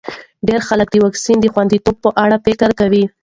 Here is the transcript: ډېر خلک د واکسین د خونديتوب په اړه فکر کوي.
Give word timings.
ډېر 0.47 0.61
خلک 0.69 0.87
د 0.91 0.95
واکسین 1.05 1.37
د 1.41 1.45
خونديتوب 1.53 1.95
په 2.03 2.09
اړه 2.23 2.37
فکر 2.45 2.69
کوي. 2.79 3.03